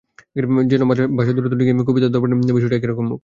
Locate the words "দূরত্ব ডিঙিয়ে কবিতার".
1.37-2.11